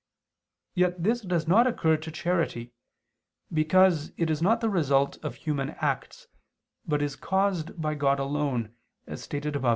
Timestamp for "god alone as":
7.93-9.21